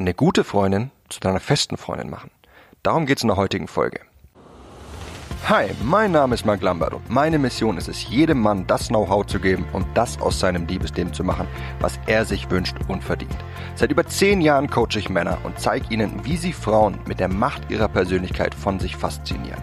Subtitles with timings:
[0.00, 2.30] eine gute Freundin zu deiner festen Freundin machen.
[2.82, 4.00] Darum geht's in der heutigen Folge.
[5.46, 9.26] Hi, mein Name ist Mark Lambert und meine Mission ist es, jedem Mann das Know-how
[9.26, 11.48] zu geben und das aus seinem Liebesleben zu machen,
[11.80, 13.36] was er sich wünscht und verdient.
[13.74, 17.28] Seit über zehn Jahren coache ich Männer und zeige ihnen, wie sie Frauen mit der
[17.28, 19.62] Macht ihrer Persönlichkeit von sich faszinieren.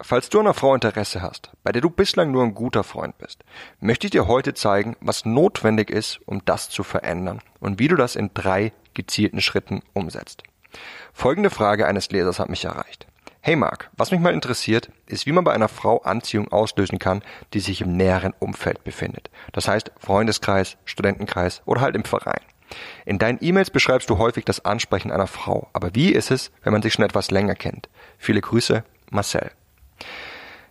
[0.00, 3.18] falls du an einer Frau Interesse hast, bei der du bislang nur ein guter Freund
[3.18, 3.44] bist,
[3.80, 7.96] möchte ich dir heute zeigen, was notwendig ist, um das zu verändern und wie du
[7.96, 10.42] das in drei gezielten Schritten umsetzt.
[11.12, 13.06] Folgende Frage eines Lesers hat mich erreicht.
[13.40, 17.22] Hey Marc, was mich mal interessiert, ist, wie man bei einer Frau Anziehung auslösen kann,
[17.52, 19.30] die sich im näheren Umfeld befindet.
[19.52, 22.40] Das heißt Freundeskreis, Studentenkreis oder halt im Verein.
[23.04, 25.68] In deinen E-Mails beschreibst du häufig das Ansprechen einer Frau.
[25.74, 27.90] Aber wie ist es, wenn man sich schon etwas länger kennt?
[28.16, 29.50] Viele Grüße, Marcel.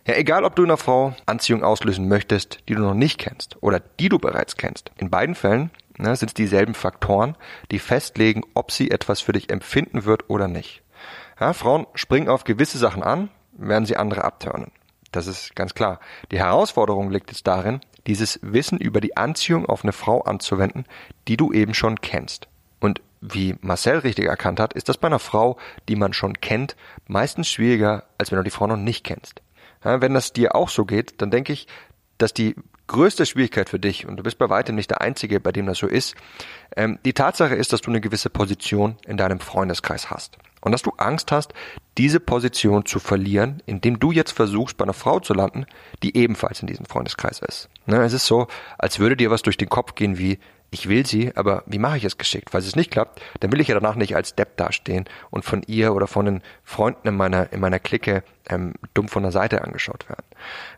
[0.06, 3.80] Ja, egal ob du einer Frau Anziehung auslösen möchtest, die du noch nicht kennst oder
[3.80, 4.90] die du bereits kennst.
[4.98, 7.36] In beiden Fällen ne, sind es dieselben Faktoren,
[7.70, 10.82] die festlegen, ob sie etwas für dich empfinden wird oder nicht.
[11.40, 14.72] Ja, Frauen springen auf gewisse Sachen an, werden sie andere abturnen.
[15.10, 16.00] Das ist ganz klar.
[16.32, 20.84] Die Herausforderung liegt jetzt darin, dieses Wissen über die Anziehung auf eine Frau anzuwenden,
[21.28, 22.48] die du eben schon kennst.
[22.80, 23.00] Und
[23.32, 25.56] wie Marcel richtig erkannt hat, ist das bei einer Frau,
[25.88, 29.40] die man schon kennt, meistens schwieriger, als wenn du die Frau noch nicht kennst.
[29.84, 31.66] Ja, wenn das dir auch so geht, dann denke ich,
[32.18, 32.54] dass die
[32.86, 35.78] größte Schwierigkeit für dich, und du bist bei weitem nicht der Einzige, bei dem das
[35.78, 36.14] so ist,
[36.76, 40.36] ähm, die Tatsache ist, dass du eine gewisse Position in deinem Freundeskreis hast.
[40.60, 41.52] Und dass du Angst hast,
[41.98, 45.66] diese Position zu verlieren, indem du jetzt versuchst, bei einer Frau zu landen,
[46.02, 47.68] die ebenfalls in diesem Freundeskreis ist.
[47.86, 50.38] Ne, es ist so, als würde dir was durch den Kopf gehen wie,
[50.70, 52.50] ich will sie, aber wie mache ich es geschickt?
[52.50, 55.62] Falls es nicht klappt, dann will ich ja danach nicht als Depp dastehen und von
[55.66, 59.62] ihr oder von den Freunden in meiner, in meiner Clique ähm, dumm von der Seite
[59.62, 60.24] angeschaut werden.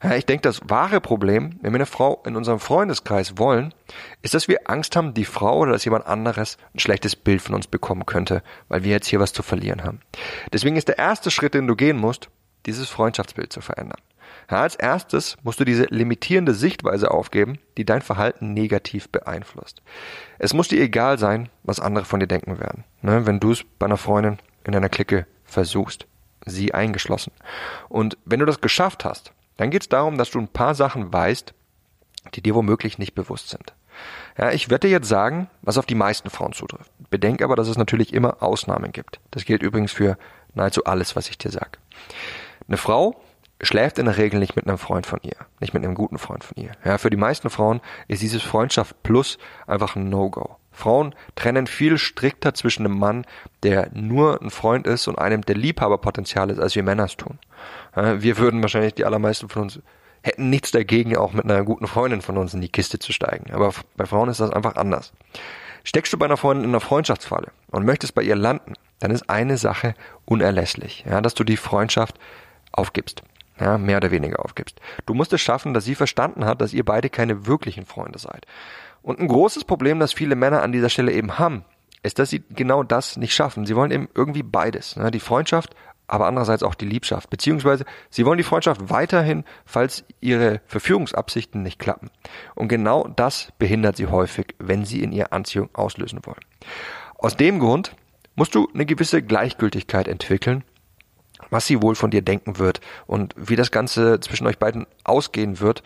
[0.03, 3.73] Ja, ich denke, das wahre Problem, wenn wir eine Frau in unserem Freundeskreis wollen,
[4.23, 7.55] ist, dass wir Angst haben, die Frau oder dass jemand anderes ein schlechtes Bild von
[7.55, 10.01] uns bekommen könnte, weil wir jetzt hier was zu verlieren haben.
[10.53, 12.29] Deswegen ist der erste Schritt, den du gehen musst,
[12.67, 14.01] dieses Freundschaftsbild zu verändern.
[14.49, 19.83] Als erstes musst du diese limitierende Sichtweise aufgeben, die dein Verhalten negativ beeinflusst.
[20.39, 23.65] Es muss dir egal sein, was andere von dir denken werden, ne, wenn du es
[23.79, 26.07] bei einer Freundin in deiner Clique versuchst,
[26.45, 27.33] sie eingeschlossen.
[27.89, 31.13] Und wenn du das geschafft hast, dann geht es darum, dass du ein paar Sachen
[31.13, 31.55] weißt,
[32.35, 33.75] die dir womöglich nicht bewusst sind.
[34.37, 36.91] Ja, ich werde dir jetzt sagen, was auf die meisten Frauen zutrifft.
[37.09, 39.21] Bedenk aber, dass es natürlich immer Ausnahmen gibt.
[39.31, 40.19] Das gilt übrigens für
[40.55, 41.79] nahezu alles, was ich dir sage.
[42.69, 43.21] Eine Frau
[43.61, 46.45] schläft in der Regel nicht mit einem Freund von ihr, nicht mit einem guten Freund
[46.45, 46.73] von ihr.
[46.85, 50.57] Ja, für die meisten Frauen ist dieses Freundschaft plus einfach ein No-Go.
[50.73, 53.25] Frauen trennen viel strikter zwischen einem Mann,
[53.63, 57.39] der nur ein Freund ist und einem, der Liebhaberpotenzial ist, als wir Männer es tun.
[57.97, 59.81] Ja, wir würden wahrscheinlich die allermeisten von uns
[60.23, 63.53] hätten nichts dagegen, auch mit einer guten Freundin von uns in die Kiste zu steigen.
[63.53, 65.13] Aber bei Frauen ist das einfach anders.
[65.85, 69.31] Steckst du bei einer Freundin in einer Freundschaftsfalle und möchtest bei ihr landen, dann ist
[69.31, 69.95] eine Sache
[70.25, 72.19] unerlässlich, ja, dass du die Freundschaft
[72.73, 73.23] aufgibst
[73.61, 74.81] ja, mehr oder weniger aufgibst.
[75.07, 78.47] Du musst es schaffen, dass sie verstanden hat, dass ihr beide keine wirklichen Freunde seid.
[79.03, 81.65] Und ein großes Problem, das viele Männer an dieser Stelle eben haben,
[82.03, 83.67] ist, dass sie genau das nicht schaffen.
[83.67, 84.97] Sie wollen eben irgendwie beides.
[84.97, 85.11] Ne?
[85.11, 85.75] Die Freundschaft,
[86.07, 87.31] aber andererseits auch die Liebschaft.
[87.31, 92.11] Beziehungsweise sie wollen die Freundschaft weiterhin, falls ihre Verführungsabsichten nicht klappen.
[92.55, 96.45] Und genau das behindert sie häufig, wenn sie in ihr Anziehung auslösen wollen.
[97.17, 97.97] Aus dem Grund
[98.35, 100.63] musst du eine gewisse Gleichgültigkeit entwickeln
[101.51, 105.61] was sie wohl von dir denken wird und wie das Ganze zwischen euch beiden ausgehen
[105.61, 105.83] wird.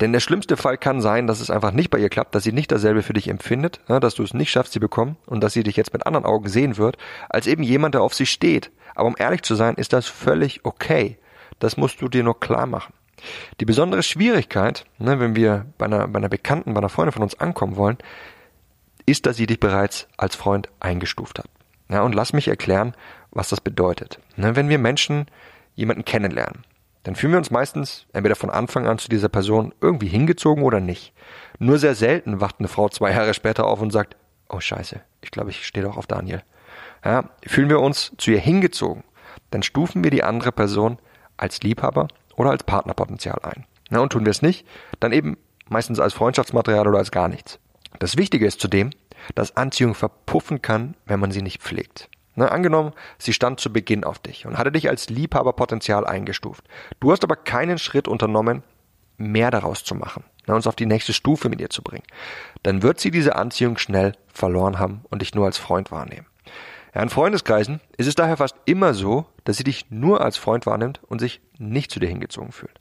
[0.00, 2.52] Denn der schlimmste Fall kann sein, dass es einfach nicht bei ihr klappt, dass sie
[2.52, 5.62] nicht dasselbe für dich empfindet, dass du es nicht schaffst, sie bekommen und dass sie
[5.62, 6.96] dich jetzt mit anderen Augen sehen wird,
[7.28, 8.72] als eben jemand, der auf sie steht.
[8.94, 11.18] Aber um ehrlich zu sein, ist das völlig okay.
[11.60, 12.92] Das musst du dir nur klar machen.
[13.60, 17.22] Die besondere Schwierigkeit, ne, wenn wir bei einer, bei einer Bekannten, bei einer Freundin von
[17.22, 17.98] uns ankommen wollen,
[19.06, 21.46] ist, dass sie dich bereits als Freund eingestuft hat.
[21.88, 22.94] Ja, und lass mich erklären,
[23.30, 24.18] was das bedeutet.
[24.36, 25.26] Ne, wenn wir Menschen
[25.74, 26.64] jemanden kennenlernen,
[27.02, 30.80] dann fühlen wir uns meistens entweder von Anfang an zu dieser Person irgendwie hingezogen oder
[30.80, 31.12] nicht.
[31.58, 34.16] Nur sehr selten wacht eine Frau zwei Jahre später auf und sagt,
[34.48, 36.42] oh scheiße, ich glaube, ich stehe doch auf Daniel.
[37.04, 39.04] Ja, fühlen wir uns zu ihr hingezogen,
[39.50, 40.98] dann stufen wir die andere Person
[41.36, 43.66] als Liebhaber oder als Partnerpotenzial ein.
[43.90, 44.66] Ja, und tun wir es nicht,
[45.00, 45.36] dann eben
[45.68, 47.58] meistens als Freundschaftsmaterial oder als gar nichts.
[47.98, 48.90] Das Wichtige ist zudem,
[49.34, 52.08] dass Anziehung verpuffen kann, wenn man sie nicht pflegt.
[52.36, 56.64] Ne, angenommen, sie stand zu Beginn auf dich und hatte dich als Liebhaberpotenzial eingestuft.
[56.98, 58.64] Du hast aber keinen Schritt unternommen,
[59.16, 62.02] mehr daraus zu machen, ne, uns auf die nächste Stufe mit ihr zu bringen.
[62.64, 66.26] Dann wird sie diese Anziehung schnell verloren haben und dich nur als Freund wahrnehmen.
[66.92, 70.66] Ja, in Freundeskreisen ist es daher fast immer so, dass sie dich nur als Freund
[70.66, 72.80] wahrnimmt und sich nicht zu dir hingezogen fühlt.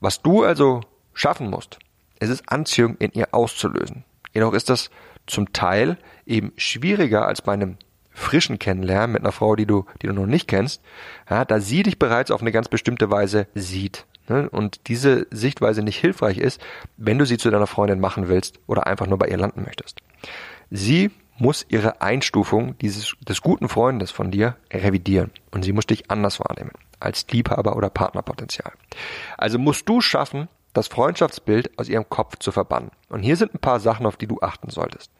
[0.00, 0.80] Was du also
[1.12, 1.78] schaffen musst,
[2.20, 4.04] ist es Anziehung in ihr auszulösen.
[4.32, 4.90] Jedoch ist das
[5.28, 5.96] zum Teil
[6.26, 7.76] eben schwieriger als bei einem
[8.12, 10.82] frischen Kennenlernen mit einer Frau, die du, die du noch nicht kennst,
[11.30, 14.06] ja, da sie dich bereits auf eine ganz bestimmte Weise sieht.
[14.28, 16.60] Ne, und diese Sichtweise nicht hilfreich ist,
[16.98, 20.00] wenn du sie zu deiner Freundin machen willst oder einfach nur bei ihr landen möchtest.
[20.70, 26.10] Sie muss ihre Einstufung dieses, des guten Freundes von dir revidieren und sie muss dich
[26.10, 28.72] anders wahrnehmen als Liebhaber oder Partnerpotenzial.
[29.38, 30.48] Also musst du schaffen,
[30.78, 32.90] das Freundschaftsbild aus ihrem Kopf zu verbannen.
[33.08, 35.10] Und hier sind ein paar Sachen, auf die du achten solltest.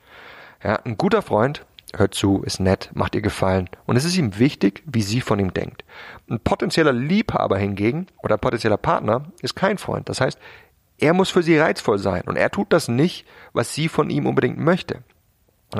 [0.62, 1.64] Ja, ein guter Freund
[1.96, 5.38] hört zu, ist nett, macht ihr Gefallen und es ist ihm wichtig, wie sie von
[5.38, 5.84] ihm denkt.
[6.28, 10.08] Ein potenzieller Liebhaber hingegen oder ein potenzieller Partner ist kein Freund.
[10.08, 10.38] Das heißt,
[10.98, 14.26] er muss für sie reizvoll sein und er tut das nicht, was sie von ihm
[14.26, 15.02] unbedingt möchte.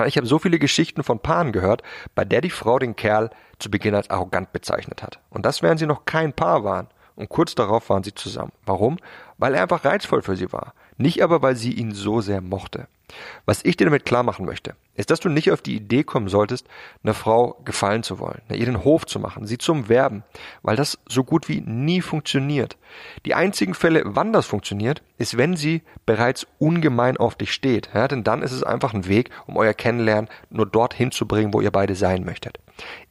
[0.06, 1.82] Ich habe so viele Geschichten von Paaren gehört,
[2.14, 5.18] bei der die Frau den Kerl zu Beginn als arrogant bezeichnet hat.
[5.30, 6.88] Und das während sie noch kein Paar waren.
[7.18, 8.52] Und kurz darauf waren sie zusammen.
[8.64, 8.98] Warum?
[9.38, 10.72] Weil er einfach reizvoll für sie war.
[10.98, 12.86] Nicht aber, weil sie ihn so sehr mochte.
[13.46, 16.28] Was ich dir damit klar machen möchte, ist, dass du nicht auf die Idee kommen
[16.28, 16.66] solltest,
[17.02, 20.24] einer Frau gefallen zu wollen, ihr den Hof zu machen, sie zu umwerben,
[20.62, 22.76] weil das so gut wie nie funktioniert.
[23.24, 28.08] Die einzigen Fälle, wann das funktioniert, ist, wenn sie bereits ungemein auf dich steht, ja,
[28.08, 31.60] denn dann ist es einfach ein Weg, um euer Kennenlernen nur dorthin zu bringen, wo
[31.60, 32.58] ihr beide sein möchtet.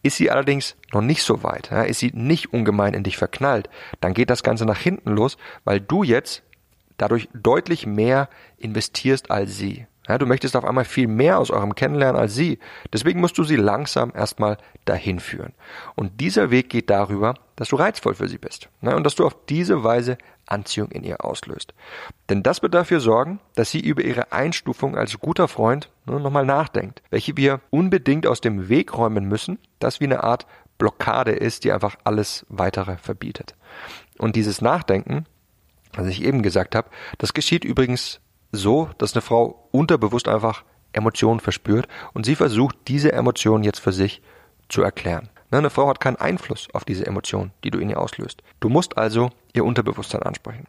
[0.03, 3.69] Ist sie allerdings noch nicht so weit, ja, ist sie nicht ungemein in dich verknallt,
[3.99, 6.43] dann geht das Ganze nach hinten los, weil du jetzt
[6.97, 9.87] dadurch deutlich mehr investierst als sie.
[10.07, 12.59] Ja, du möchtest auf einmal viel mehr aus eurem Kennenlernen als sie.
[12.93, 15.53] Deswegen musst du sie langsam erstmal dahin führen.
[15.95, 18.69] Und dieser Weg geht darüber, dass du reizvoll für sie bist.
[18.81, 21.73] Ja, und dass du auf diese Weise Anziehung in ihr auslöst.
[22.29, 26.45] Denn das wird dafür sorgen, dass sie über ihre Einstufung als guter Freund ne, nochmal
[26.45, 30.47] nachdenkt, welche wir unbedingt aus dem Weg räumen müssen, das wie eine Art
[30.77, 33.55] Blockade ist, die einfach alles weitere verbietet.
[34.19, 35.25] Und dieses Nachdenken
[35.97, 38.19] was ich eben gesagt habe, das geschieht übrigens
[38.51, 40.63] so, dass eine Frau unterbewusst einfach
[40.93, 44.21] Emotionen verspürt und sie versucht, diese Emotionen jetzt für sich
[44.69, 45.29] zu erklären.
[45.49, 48.43] Ne, eine Frau hat keinen Einfluss auf diese Emotionen, die du in ihr auslöst.
[48.59, 50.67] Du musst also ihr Unterbewusstsein ansprechen.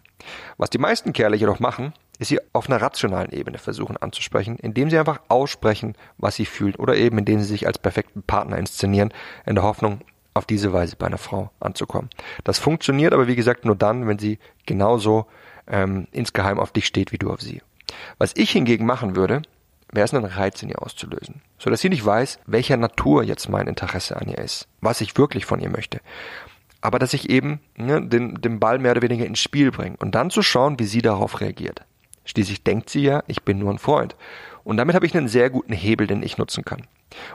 [0.57, 4.89] Was die meisten Kerle jedoch machen, ist sie auf einer rationalen Ebene versuchen anzusprechen, indem
[4.89, 9.13] sie einfach aussprechen, was sie fühlen oder eben indem sie sich als perfekten Partner inszenieren,
[9.47, 10.01] in der Hoffnung,
[10.39, 12.11] auf diese Weise bei einer Frau anzukommen.
[12.45, 15.27] Das funktioniert aber wie gesagt nur dann, wenn sie genauso
[15.67, 17.63] ähm, insgeheim auf dich steht wie du auf sie.
[18.19, 19.43] Was ich hingegen machen würde,
[19.93, 23.49] wäre es einen Reiz in ihr auszulösen, so dass sie nicht weiß, welcher Natur jetzt
[23.49, 26.01] mein Interesse an ihr ist, was ich wirklich von ihr möchte.
[26.81, 30.15] Aber dass ich eben ne, den, den Ball mehr oder weniger ins Spiel bringe und
[30.15, 31.83] dann zu schauen, wie sie darauf reagiert.
[32.25, 34.15] Schließlich denkt sie ja, ich bin nur ein Freund.
[34.69, 36.83] Und damit habe ich einen sehr guten Hebel, den ich nutzen kann.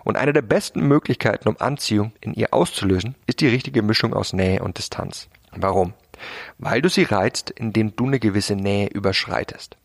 [0.03, 4.33] Und eine der besten Möglichkeiten, um Anziehung in ihr auszulösen, ist die richtige Mischung aus
[4.33, 5.29] Nähe und Distanz.
[5.51, 5.95] Warum?
[6.59, 9.77] Weil du sie reizt, indem du eine gewisse Nähe überschreitest.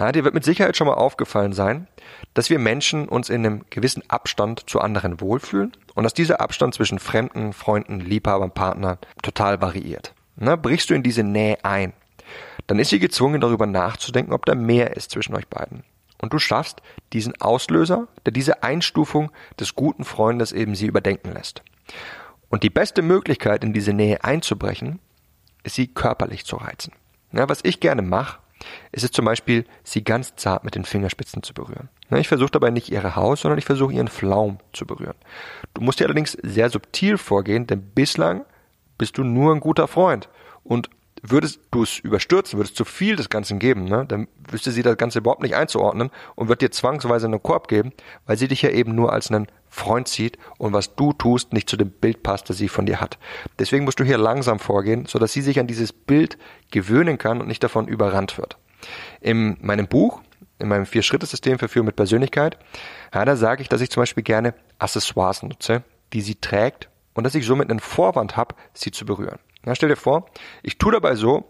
[0.00, 1.86] Ja, dir wird mit Sicherheit schon mal aufgefallen sein,
[2.34, 6.74] dass wir Menschen uns in einem gewissen Abstand zu anderen wohlfühlen und dass dieser Abstand
[6.74, 10.12] zwischen Fremden, Freunden, Liebhabern, Partnern total variiert.
[10.34, 11.92] Na, brichst du in diese Nähe ein,
[12.66, 15.84] dann ist sie gezwungen, darüber nachzudenken, ob da mehr ist zwischen euch beiden.
[16.18, 16.82] Und du schaffst
[17.12, 19.30] diesen Auslöser, der diese Einstufung
[19.60, 21.62] des guten Freundes eben sie überdenken lässt.
[22.48, 25.00] Und die beste Möglichkeit, in diese Nähe einzubrechen,
[25.62, 26.92] ist sie körperlich zu reizen.
[27.32, 28.38] Ja, was ich gerne mache,
[28.92, 31.88] ist es zum Beispiel, sie ganz zart mit den Fingerspitzen zu berühren.
[32.10, 35.16] Ich versuche dabei nicht ihre Haut, sondern ich versuche ihren Flaum zu berühren.
[35.74, 38.44] Du musst dir allerdings sehr subtil vorgehen, denn bislang
[38.96, 40.28] bist du nur ein guter Freund.
[40.64, 40.88] Und
[41.22, 44.96] würdest du es überstürzen, würdest zu viel des Ganzen geben, ne, dann wüsste sie das
[44.96, 47.92] Ganze überhaupt nicht einzuordnen und wird dir zwangsweise einen Korb geben,
[48.26, 51.68] weil sie dich ja eben nur als einen Freund sieht und was du tust nicht
[51.68, 53.18] zu dem Bild passt, das sie von dir hat.
[53.58, 56.38] Deswegen musst du hier langsam vorgehen, so dass sie sich an dieses Bild
[56.70, 58.56] gewöhnen kann und nicht davon überrannt wird.
[59.20, 60.20] In meinem Buch,
[60.58, 62.58] in meinem Vier-Schritte-System für Führung mit Persönlichkeit,
[63.12, 65.82] ja, da sage ich, dass ich zum Beispiel gerne Accessoires nutze,
[66.12, 69.38] die sie trägt und dass ich somit einen Vorwand habe, sie zu berühren.
[69.66, 70.26] Na, stell dir vor,
[70.62, 71.44] ich tue dabei so,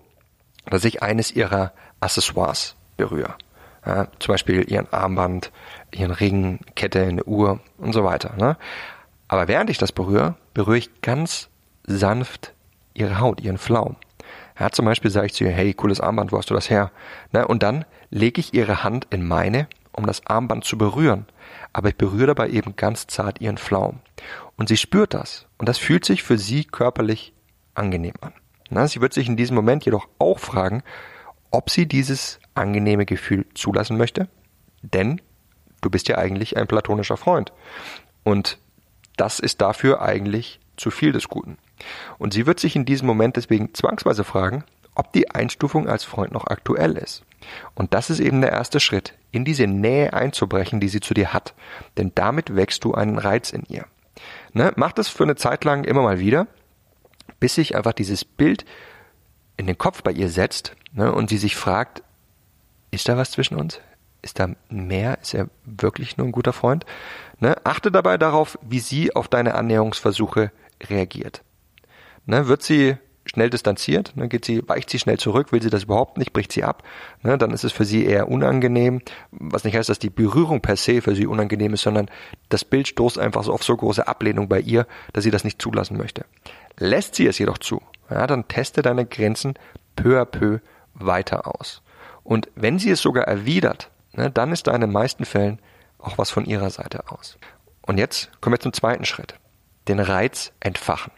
[0.68, 3.36] dass ich eines ihrer Accessoires berühre.
[3.86, 5.52] Ja, zum Beispiel ihren Armband,
[5.92, 8.34] ihren Ring, Kette, eine Uhr und so weiter.
[8.36, 8.56] Ne?
[9.28, 11.50] Aber während ich das berühre, berühre ich ganz
[11.86, 12.52] sanft
[12.94, 13.94] ihre Haut, ihren Flaum.
[14.58, 16.90] Ja, zum Beispiel sage ich zu ihr, hey, cooles Armband, wo hast du das her?
[17.30, 17.46] Ne?
[17.46, 21.26] Und dann lege ich ihre Hand in meine um das Armband zu berühren,
[21.72, 24.00] aber ich berühre dabei eben ganz zart ihren Flaum.
[24.56, 25.46] Und sie spürt das.
[25.58, 27.32] Und das fühlt sich für sie körperlich
[27.76, 28.32] angenehm an.
[28.70, 30.82] Na, sie wird sich in diesem Moment jedoch auch fragen,
[31.50, 34.28] ob sie dieses angenehme Gefühl zulassen möchte,
[34.82, 35.20] denn
[35.80, 37.52] du bist ja eigentlich ein platonischer Freund.
[38.24, 38.58] Und
[39.16, 41.58] das ist dafür eigentlich zu viel des Guten.
[42.18, 44.64] Und sie wird sich in diesem Moment deswegen zwangsweise fragen,
[44.94, 47.22] ob die Einstufung als Freund noch aktuell ist.
[47.74, 51.32] Und das ist eben der erste Schritt, in diese Nähe einzubrechen, die sie zu dir
[51.32, 51.54] hat.
[51.98, 53.86] Denn damit wächst du einen Reiz in ihr.
[54.52, 54.72] Ne?
[54.76, 56.46] Mach das für eine Zeit lang immer mal wieder,
[57.40, 58.64] bis sich einfach dieses Bild
[59.56, 61.12] in den Kopf bei ihr setzt ne?
[61.12, 62.02] und sie sich fragt,
[62.90, 63.80] ist da was zwischen uns?
[64.22, 65.18] Ist da mehr?
[65.20, 66.84] Ist er wirklich nur ein guter Freund?
[67.38, 67.56] Ne?
[67.64, 70.50] Achte dabei darauf, wie sie auf deine Annäherungsversuche
[70.88, 71.42] reagiert.
[72.24, 72.48] Ne?
[72.48, 76.18] Wird sie schnell distanziert, ne, geht sie, weicht sie schnell zurück, will sie das überhaupt
[76.18, 76.82] nicht, bricht sie ab,
[77.22, 80.76] ne, dann ist es für sie eher unangenehm, was nicht heißt, dass die Berührung per
[80.76, 82.10] se für sie unangenehm ist, sondern
[82.48, 85.60] das Bild stoßt einfach so auf so große Ablehnung bei ihr, dass sie das nicht
[85.60, 86.24] zulassen möchte.
[86.78, 89.54] Lässt sie es jedoch zu, ja, dann teste deine Grenzen
[89.96, 90.60] peu à peu
[90.94, 91.82] weiter aus.
[92.22, 95.60] Und wenn sie es sogar erwidert, ne, dann ist da in den meisten Fällen
[95.98, 97.38] auch was von ihrer Seite aus.
[97.82, 99.34] Und jetzt kommen wir zum zweiten Schritt.
[99.88, 101.12] Den Reiz entfachen.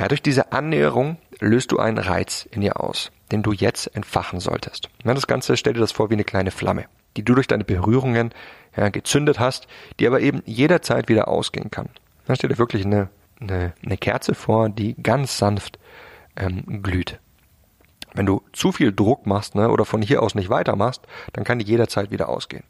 [0.00, 4.40] Ja, durch diese Annäherung löst du einen Reiz in ihr aus, den du jetzt entfachen
[4.40, 4.88] solltest.
[5.04, 6.86] Ja, das Ganze stell dir das vor wie eine kleine Flamme,
[7.18, 8.30] die du durch deine Berührungen
[8.74, 9.66] ja, gezündet hast,
[9.98, 11.90] die aber eben jederzeit wieder ausgehen kann.
[12.24, 13.10] Dann stell dir wirklich eine,
[13.42, 15.78] eine, eine Kerze vor, die ganz sanft
[16.34, 17.18] ähm, glüht.
[18.14, 21.02] Wenn du zu viel Druck machst ne, oder von hier aus nicht weitermachst,
[21.34, 22.64] dann kann die jederzeit wieder ausgehen.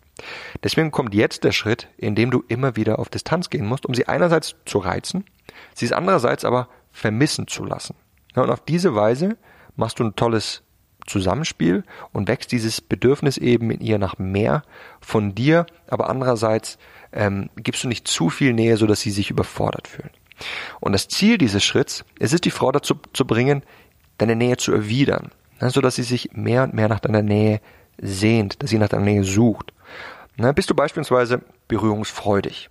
[0.64, 3.94] Deswegen kommt jetzt der Schritt, in dem du immer wieder auf Distanz gehen musst, um
[3.94, 5.24] sie einerseits zu reizen,
[5.74, 7.94] sie es andererseits aber vermissen zu lassen.
[8.34, 9.36] Ja, und auf diese Weise
[9.76, 10.62] machst du ein tolles
[11.06, 14.62] Zusammenspiel und wächst dieses Bedürfnis eben in ihr nach mehr
[15.00, 16.78] von dir, aber andererseits
[17.12, 20.10] ähm, gibst du nicht zu viel Nähe, sodass sie sich überfordert fühlen.
[20.80, 23.62] Und das Ziel dieses Schritts ist es, die Frau dazu zu bringen,
[24.18, 25.30] deine Nähe zu erwidern,
[25.60, 27.60] ne, sodass sie sich mehr und mehr nach deiner Nähe
[28.00, 29.72] sehnt, dass sie nach deiner Nähe sucht.
[30.36, 32.70] Ne, bist du beispielsweise berührungsfreudig,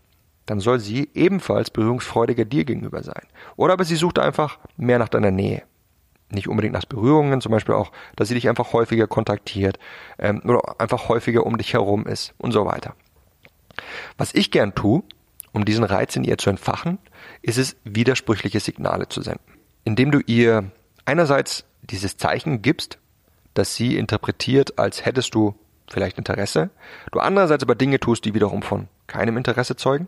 [0.50, 3.22] dann soll sie ebenfalls berührungsfreudiger dir gegenüber sein.
[3.56, 5.62] Oder aber sie sucht einfach mehr nach deiner Nähe.
[6.32, 9.78] Nicht unbedingt nach Berührungen, zum Beispiel auch, dass sie dich einfach häufiger kontaktiert
[10.18, 12.96] ähm, oder einfach häufiger um dich herum ist und so weiter.
[14.18, 15.04] Was ich gern tue,
[15.52, 16.98] um diesen Reiz in ihr zu entfachen,
[17.44, 19.54] ist es, widersprüchliche Signale zu senden.
[19.84, 20.72] Indem du ihr
[21.06, 22.98] einerseits dieses Zeichen gibst,
[23.54, 25.54] dass sie interpretiert, als hättest du
[25.88, 26.72] vielleicht Interesse,
[27.12, 30.08] du andererseits aber Dinge tust, die wiederum von keinem Interesse zeugen,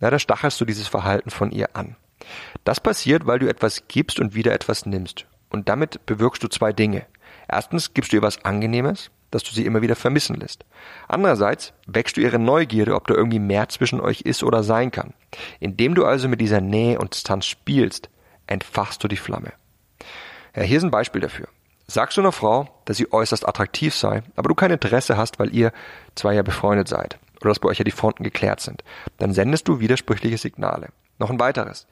[0.00, 1.94] na, da stachelst du dieses Verhalten von ihr an.
[2.64, 5.26] Das passiert, weil du etwas gibst und wieder etwas nimmst.
[5.50, 7.06] Und damit bewirkst du zwei Dinge.
[7.48, 10.64] Erstens gibst du ihr was Angenehmes, dass du sie immer wieder vermissen lässt.
[11.06, 15.14] Andererseits wächst du ihre Neugierde, ob da irgendwie mehr zwischen euch ist oder sein kann.
[15.60, 18.10] Indem du also mit dieser Nähe und Distanz spielst,
[18.46, 19.52] entfachst du die Flamme.
[20.56, 21.48] Ja, hier ist ein Beispiel dafür.
[21.86, 25.54] Sagst du einer Frau, dass sie äußerst attraktiv sei, aber du kein Interesse hast, weil
[25.54, 25.72] ihr
[26.14, 28.82] zwei ja befreundet seid oder dass bei euch ja die Fronten geklärt sind,
[29.18, 30.88] dann sendest du widersprüchliche Signale.
[31.18, 31.86] Noch ein weiteres.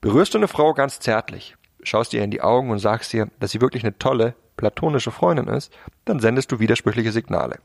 [0.00, 3.50] Berührst du eine Frau ganz zärtlich, schaust ihr in die Augen und sagst ihr, dass
[3.50, 5.72] sie wirklich eine tolle, platonische Freundin ist,
[6.04, 7.58] dann sendest du widersprüchliche Signale.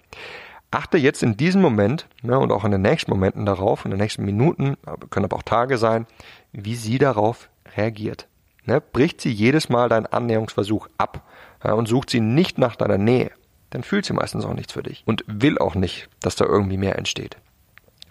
[0.72, 4.00] Achte jetzt in diesem Moment ne, und auch in den nächsten Momenten darauf, in den
[4.00, 4.78] nächsten Minuten,
[5.10, 6.08] können aber auch Tage sein,
[6.54, 8.28] wie sie darauf reagiert.
[8.64, 11.28] Ne, bricht sie jedes Mal deinen Annäherungsversuch ab
[11.64, 13.32] ja, und sucht sie nicht nach deiner Nähe,
[13.72, 16.78] dann fühlt sie meistens auch nichts für dich und will auch nicht, dass da irgendwie
[16.78, 17.38] mehr entsteht.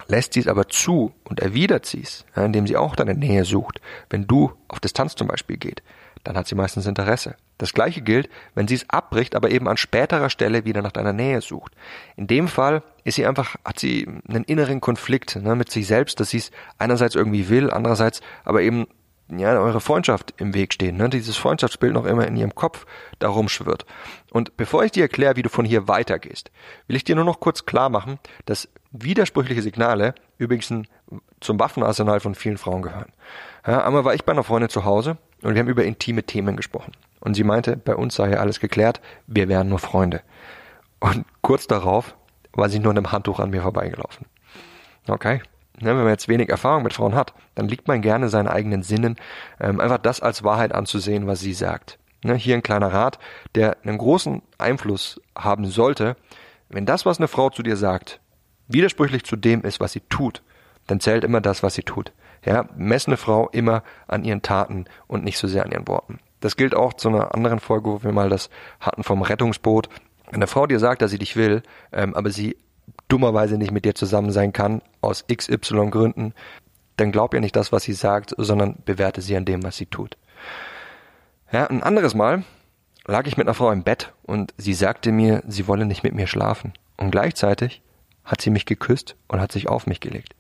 [0.09, 3.45] Lässt sie es aber zu und erwidert sie es, ja, indem sie auch deine Nähe
[3.45, 5.83] sucht, wenn du auf Distanz zum Beispiel geht,
[6.25, 7.37] dann hat sie meistens Interesse.
[7.59, 11.13] Das gleiche gilt, wenn sie es abbricht, aber eben an späterer Stelle wieder nach deiner
[11.13, 11.73] Nähe sucht.
[12.17, 16.21] In dem Fall ist sie einfach, hat sie einen inneren Konflikt ne, mit sich selbst,
[16.21, 18.87] dass sie es einerseits irgendwie will, andererseits aber eben
[19.39, 21.09] ja, eure Freundschaft im Weg stehen, ne?
[21.09, 22.87] dieses Freundschaftsbild noch immer in ihrem Kopf
[23.19, 23.87] darum schwirrt.
[24.31, 26.51] Und bevor ich dir erkläre, wie du von hier weitergehst,
[26.87, 30.73] will ich dir nur noch kurz klar machen, dass widersprüchliche Signale übrigens
[31.41, 33.13] zum Waffenarsenal von vielen Frauen gehören.
[33.67, 36.57] Ja, einmal war ich bei einer Freundin zu Hause und wir haben über intime Themen
[36.57, 36.93] gesprochen.
[37.21, 40.23] Und sie meinte, bei uns sei ja alles geklärt, wir wären nur Freunde.
[40.99, 42.17] Und kurz darauf
[42.53, 44.27] war sie nur in einem Handtuch an mir vorbeigelaufen.
[45.09, 45.43] Okay,
[45.81, 49.17] wenn man jetzt wenig Erfahrung mit Frauen hat, dann liegt man gerne seinen eigenen Sinnen,
[49.61, 51.99] ähm, einfach das als Wahrheit anzusehen, was sie sagt.
[52.23, 53.19] Ne, hier ein kleiner Rat,
[53.55, 56.17] der einen großen Einfluss haben sollte.
[56.69, 58.21] Wenn das, was eine Frau zu dir sagt,
[58.69, 60.43] widersprüchlich zu dem ist, was sie tut,
[60.87, 62.13] dann zählt immer das, was sie tut.
[62.45, 66.21] Ja, mess eine Frau immer an ihren Taten und nicht so sehr an ihren Worten.
[66.41, 69.89] Das gilt auch zu einer anderen Folge, wo wir mal das hatten vom Rettungsboot.
[70.27, 72.57] Wenn eine Frau dir sagt, dass sie dich will, ähm, aber sie
[73.11, 76.35] dummerweise nicht mit dir zusammen sein kann, aus XY Gründen,
[76.97, 79.87] dann glaub ihr nicht das, was sie sagt, sondern bewerte sie an dem, was sie
[79.87, 80.17] tut.
[81.53, 82.45] Ja, ein anderes Mal
[83.07, 86.15] lag ich mit einer Frau im Bett und sie sagte mir, sie wolle nicht mit
[86.15, 86.73] mir schlafen.
[86.97, 87.83] Und gleichzeitig
[88.25, 90.35] hat sie mich geküsst und hat sich auf mich gelegt.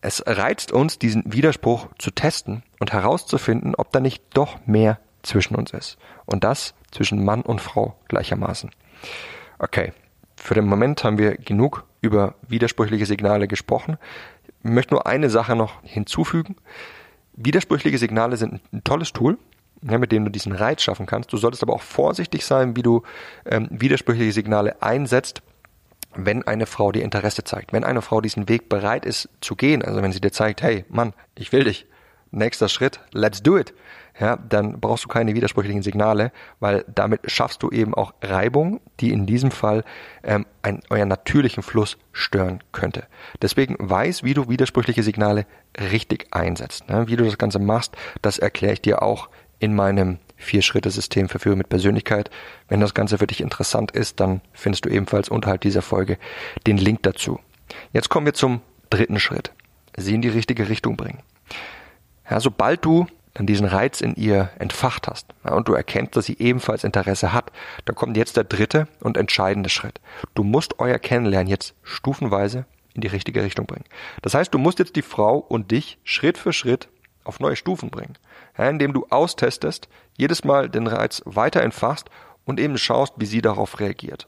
[0.00, 5.54] Es reizt uns, diesen Widerspruch zu testen und herauszufinden, ob da nicht doch mehr zwischen
[5.54, 5.98] uns ist.
[6.26, 8.70] Und das zwischen Mann und Frau gleichermaßen.
[9.58, 9.92] Okay,
[10.44, 13.96] für den Moment haben wir genug über widersprüchliche Signale gesprochen.
[14.62, 16.56] Ich möchte nur eine Sache noch hinzufügen.
[17.32, 19.38] Widersprüchliche Signale sind ein tolles Tool,
[19.80, 21.32] mit dem du diesen Reiz schaffen kannst.
[21.32, 23.04] Du solltest aber auch vorsichtig sein, wie du
[23.46, 25.40] ähm, widersprüchliche Signale einsetzt,
[26.14, 29.82] wenn eine Frau dir Interesse zeigt, wenn eine Frau diesen Weg bereit ist zu gehen,
[29.82, 31.86] also wenn sie dir zeigt, hey Mann, ich will dich,
[32.34, 33.74] nächster Schritt, let's do it,
[34.18, 39.10] ja, dann brauchst du keine widersprüchlichen Signale, weil damit schaffst du eben auch Reibung, die
[39.10, 39.82] in diesem Fall
[40.22, 43.06] ähm, einen, euren natürlichen Fluss stören könnte.
[43.42, 45.46] Deswegen weiß, wie du widersprüchliche Signale
[45.90, 46.88] richtig einsetzt.
[46.88, 47.08] Ne?
[47.08, 51.58] Wie du das Ganze machst, das erkläre ich dir auch in meinem Vier-Schritte-System für Führung
[51.58, 52.30] mit Persönlichkeit.
[52.68, 56.18] Wenn das Ganze für dich interessant ist, dann findest du ebenfalls unterhalb dieser Folge
[56.66, 57.40] den Link dazu.
[57.92, 58.60] Jetzt kommen wir zum
[58.90, 59.52] dritten Schritt.
[59.96, 61.20] Sie in die richtige Richtung bringen.
[62.28, 66.26] Ja, sobald du dann diesen Reiz in ihr entfacht hast ja, und du erkennst, dass
[66.26, 67.50] sie ebenfalls Interesse hat,
[67.84, 70.00] da kommt jetzt der dritte und entscheidende Schritt.
[70.34, 72.64] Du musst euer Kennenlernen jetzt stufenweise
[72.94, 73.84] in die richtige Richtung bringen.
[74.22, 76.88] Das heißt, du musst jetzt die Frau und dich Schritt für Schritt
[77.24, 78.16] auf neue Stufen bringen,
[78.56, 82.08] ja, indem du austestest, jedes Mal den Reiz weiter entfachst
[82.44, 84.26] und eben schaust, wie sie darauf reagiert.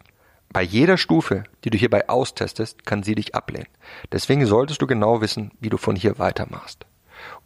[0.52, 3.68] Bei jeder Stufe, die du hierbei austestest, kann sie dich ablehnen.
[4.12, 6.86] Deswegen solltest du genau wissen, wie du von hier weitermachst.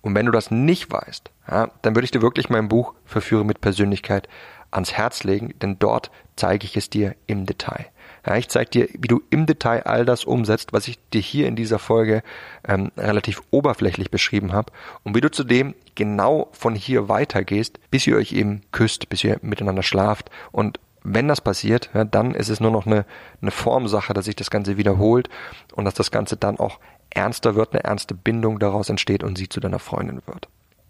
[0.01, 3.45] Und wenn du das nicht weißt, ja, dann würde ich dir wirklich mein Buch Verführe
[3.45, 4.29] mit Persönlichkeit
[4.71, 7.87] ans Herz legen, denn dort zeige ich es dir im Detail.
[8.27, 11.47] Ja, ich zeige dir, wie du im Detail all das umsetzt, was ich dir hier
[11.47, 12.23] in dieser Folge
[12.69, 14.73] ähm, relativ oberflächlich beschrieben habe
[15.05, 19.39] und wie du zudem genau von hier weitergehst, bis ihr euch eben küsst, bis ihr
[19.43, 23.07] miteinander schlaft und wenn das passiert, ja, dann ist es nur noch eine,
[23.41, 25.31] eine Formsache, dass sich das Ganze wiederholt
[25.73, 26.79] und dass das Ganze dann auch
[27.11, 30.49] ernster wird, eine ernste Bindung daraus entsteht und sie zu deiner Freundin wird.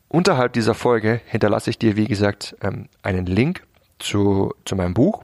[0.08, 3.62] Unterhalb dieser Folge hinterlasse ich dir, wie gesagt, ähm, einen Link
[3.98, 5.22] zu, zu meinem Buch.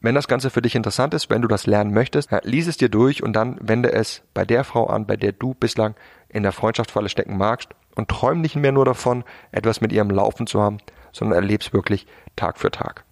[0.00, 2.90] Wenn das Ganze für dich interessant ist, wenn du das lernen möchtest, lies es dir
[2.90, 5.94] durch und dann wende es bei der Frau an, bei der du bislang
[6.28, 10.46] in der Freundschaftsfalle stecken magst und träum nicht mehr nur davon, etwas mit ihrem Laufen
[10.46, 10.78] zu haben,
[11.12, 13.04] sondern erlebst wirklich Tag für Tag.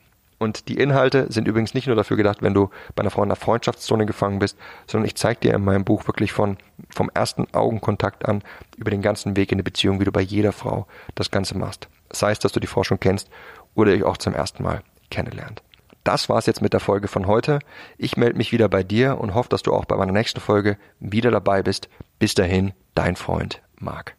[0.43, 3.29] Und die Inhalte sind übrigens nicht nur dafür gedacht, wenn du bei einer Frau in
[3.29, 6.57] der Freundschaftszone gefangen bist, sondern ich zeige dir in meinem Buch wirklich von,
[6.91, 8.43] vom ersten Augenkontakt an
[8.77, 11.87] über den ganzen Weg in die Beziehung, wie du bei jeder Frau das Ganze machst.
[12.11, 13.31] Sei es, dass du die Frau schon kennst
[13.77, 15.63] oder dich auch zum ersten Mal kennenlernt.
[16.03, 17.61] Das war's jetzt mit der Folge von heute.
[17.97, 20.77] Ich melde mich wieder bei dir und hoffe, dass du auch bei meiner nächsten Folge
[20.99, 21.89] wieder dabei bist.
[22.19, 24.17] Bis dahin, dein Freund Marc.